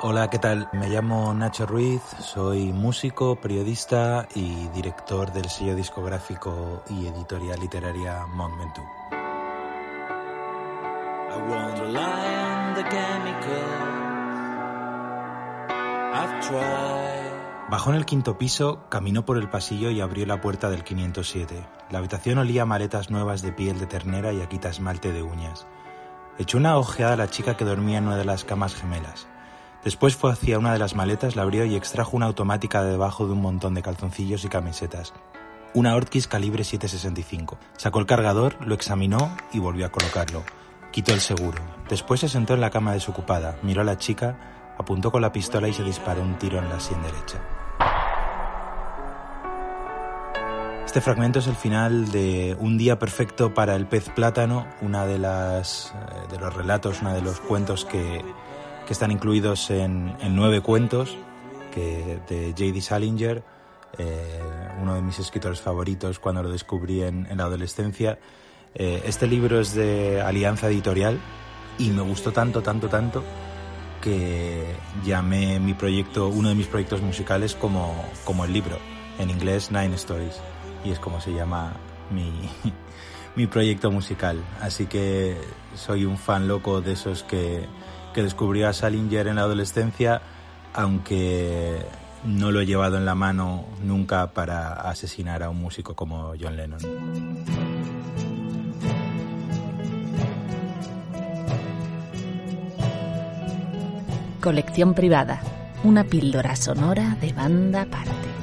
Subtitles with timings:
[0.00, 0.68] Hola, ¿qué tal?
[0.72, 8.26] Me llamo Nacho Ruiz, soy músico, periodista y director del sello discográfico y editorial literaria
[8.26, 8.84] Mont Ventoux.
[11.30, 13.54] I won't rely on the chemicals
[16.12, 17.68] I've tried.
[17.70, 21.66] Bajó en el quinto piso, caminó por el pasillo y abrió la puerta del 507.
[21.90, 25.22] La habitación olía a maletas nuevas de piel de ternera y a quita esmalte de
[25.22, 25.66] uñas.
[26.36, 29.28] Echó una ojeada a la chica que dormía en una de las camas gemelas.
[29.84, 33.26] Después fue hacia una de las maletas, la abrió y extrajo una automática de debajo
[33.26, 35.12] de un montón de calzoncillos y camisetas.
[35.74, 37.58] Una Ortkis calibre 765.
[37.76, 40.42] Sacó el cargador, lo examinó y volvió a colocarlo.
[40.90, 41.60] Quitó el seguro.
[41.90, 45.68] Después se sentó en la cama desocupada, miró a la chica, apuntó con la pistola
[45.68, 47.42] y se disparó un tiro en la sien derecha.
[50.86, 55.18] Este fragmento es el final de Un día perfecto para el pez plátano, una de
[55.18, 58.24] las eh, de los relatos, una de los cuentos que,
[58.86, 61.16] que están incluidos en, en nueve cuentos
[61.72, 62.80] que, de J.D.
[62.80, 63.42] Salinger,
[63.98, 64.40] eh,
[64.80, 68.18] uno de mis escritores favoritos cuando lo descubrí en, en la adolescencia.
[68.74, 71.18] Eh, este libro es de Alianza Editorial
[71.78, 73.22] y me gustó tanto, tanto, tanto
[74.00, 74.64] que
[75.04, 78.78] llamé mi proyecto, uno de mis proyectos musicales como, como el libro,
[79.18, 80.40] en inglés Nine Stories,
[80.84, 81.72] y es como se llama
[82.10, 82.50] mi,
[83.36, 84.44] mi proyecto musical.
[84.60, 85.38] Así que
[85.74, 87.66] soy un fan loco de esos que,
[88.14, 90.22] que descubrió a Salinger en la adolescencia,
[90.72, 91.84] aunque
[92.24, 96.56] no lo he llevado en la mano nunca para asesinar a un músico como John
[96.56, 96.80] Lennon.
[104.40, 105.42] Colección privada.
[105.84, 108.33] Una píldora sonora de banda aparte.